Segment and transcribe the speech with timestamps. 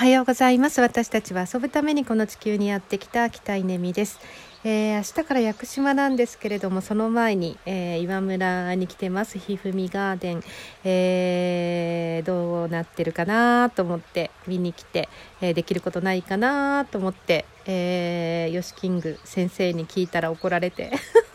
[0.00, 0.80] はようございます。
[0.80, 4.18] 私たちは遊ぶためにこの地球にやってきた北稲美です、
[4.64, 9.38] えー、明日から屋久島なんですけれどもその前に、えー、岩村に来てます。
[9.38, 10.42] ひふみガーデン、
[10.84, 15.10] えー、どうなってるかなと思って見に来て、
[15.42, 20.92] えできることないかなと思って、えー、ヨシキング先生に聞いたら怒られて。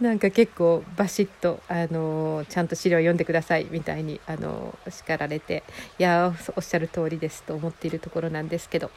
[0.00, 5.62] なんか結構バシッと、あのちゃんと資料読んでくださいみたいに、あの叱られて
[5.98, 8.90] いやおっしゃる通りですと思っているところなんですけど、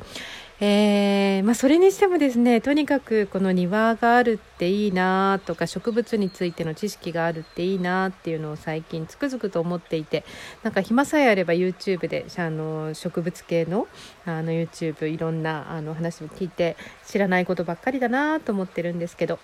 [0.59, 10.25] えー、まあ、それにしてもですねとにかくこの庭があるっていいなとか植物についての知識があるっていいなっていうのを最近つくづくと思っていて
[10.63, 13.87] なんか暇さえあれば YouTube であの植物系の
[14.25, 19.39] あの YouTube いろんなあの話を聞いて知らないことばっかりだなと思ってるんですけど。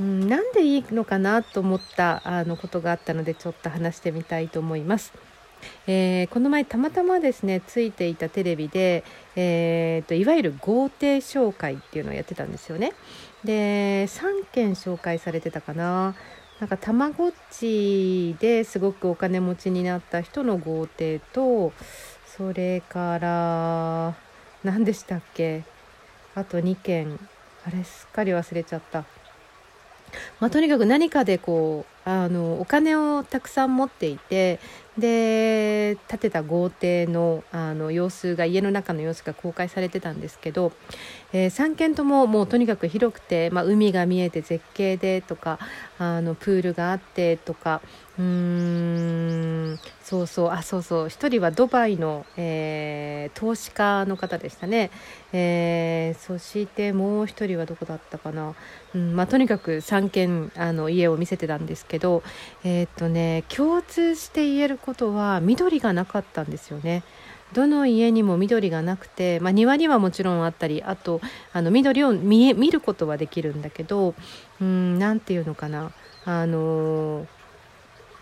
[0.00, 5.12] うん、なんでいいのかなと思ったあのことがあったのでちょっと話してみたいと思います。
[5.86, 9.04] えー、この前たまたまですねついていたテレビで、
[9.36, 12.92] えーと、いわゆる豪邸紹介っていうのをやってたんですよね。
[13.44, 16.14] で3件紹介されてたかな。
[16.60, 21.72] なんかたまごっちですごくお金持ちになった人の豪邸と
[22.26, 24.16] それから
[24.64, 25.62] 何でしたっけ
[26.34, 27.18] あと2件
[27.64, 29.04] あれすっかり忘れちゃった。
[30.40, 34.60] まあ、とにかく何かでこうあのお金をたくさん持っていて
[34.96, 40.72] で建てた豪邸のあの様子が家の中の様子が公開されてたんですけど、
[41.32, 45.58] えー、3軒とももうとにかく広くて、まあ、海が見えて絶景でとか
[45.98, 47.80] あのプールがあってとか
[48.18, 49.78] うん。
[50.02, 50.50] そうそう。
[50.50, 51.06] あそうそう。
[51.06, 54.90] 1人はドバイの、えー、投資家の方でしたね、
[55.32, 58.54] えー、そしてもう1人はどこだったかな、
[58.94, 62.22] うんまあ、とにかく3軒あの家を見せてたんですけど
[62.64, 67.04] えー、っとね共通して言えることは緑がなかったんですよね。
[67.54, 71.22] どの家にも緑がなくて、まあ、庭にはもちろんあったりあと
[71.54, 74.14] あの緑を見見ることはできるんだけど
[74.60, 75.92] うん何て言うのかな。
[76.24, 77.26] あの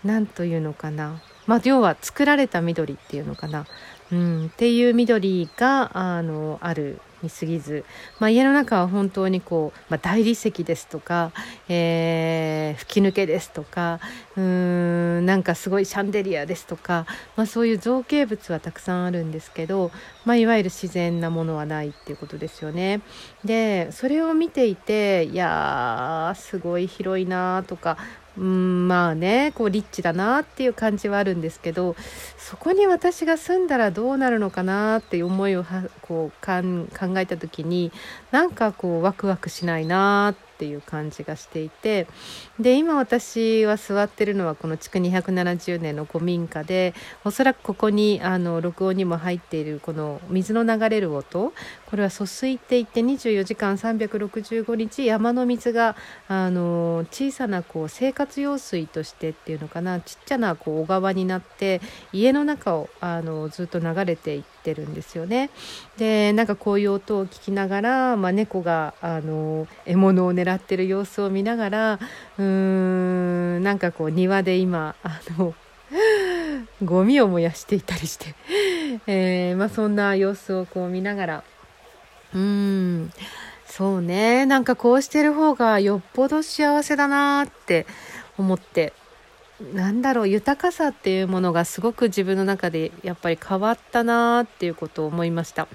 [0.03, 3.65] 何というのかな、まあ、要は作られた緑っていうのかな、
[4.11, 7.83] うん、っていう緑があのあるに過ぎず、
[8.19, 11.31] まあ、家の中は本当にこう、まあ、大理石ですとか、
[11.67, 13.99] えー、吹き抜けですとか
[14.35, 14.43] うー
[15.21, 19.91] んなんかすごいシャンデリアですとか、まあ、そういう造形物はたくさんあるんですけど、
[20.25, 23.01] まあ、いわゆる自然なものはないっていうことですよね。
[23.43, 27.97] でそれを見ていていやーすごい広いなとか
[28.37, 31.95] うんまあねこうリッチだなっていう感じはあるんですけど
[32.37, 37.91] そこに私が住んだらどうなるのかなっていう思いをはこう考えた時に
[38.31, 42.07] なんかこうワクワクしないなってっていう感じがしていて
[42.59, 51.53] で今私は座ってるのはこの築270年の古民家でおそらくここにあの録音にも入っているこの水の流れる音
[51.85, 55.95] これは疎水って言って24時間365日山の水が
[56.27, 61.81] あの小さなこう生活用水としてっていうのかなちっちゃなこう小川になって
[62.11, 65.49] 家の中をあのずっと流れていっててるんですよね。
[65.97, 71.99] でなんかこういう音を聞きながら、まあ、猫があの獲物を狙ってる様子を見ながら
[72.37, 75.53] うーんなんかこう庭で今あの
[76.83, 78.35] ゴミを燃やしていたりして、
[79.07, 81.43] えー、まあ、そんな様子をこう見ながら
[82.33, 83.11] うーん
[83.65, 87.85] そうねなんかこうしてる方がよっぽど幸せだなって
[88.37, 88.93] 思って
[89.73, 95.67] なんだろう豊かさっていうものがすごく自分の中でやっぱり変わったなっていうことを思いました。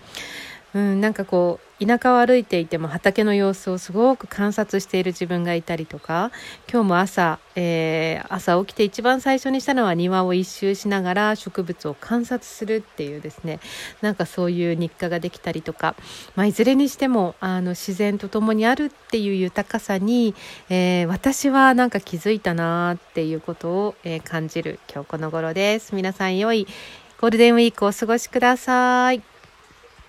[0.75, 6.31] うん、なんかこう田舎を歩いていても畑の様子をすごく観察している自分がいたりとか
[6.71, 13.61] 今日も朝、えー、朝起きて一番最初にしたのは庭を一周しながら植物を観察するっていうですね
[14.01, 15.97] なんかそういう日課ができたりとか、
[16.37, 20.35] まあ、いずれにしてもあの自然と共にあるっていう豊かさに、
[20.71, 25.95] えー、私はなんか気づいたなっていうことを、えー、感じる今日この頃です。
[25.95, 26.67] 皆さん良い
[27.21, 29.32] ゴールデンウィークをお過ごしください。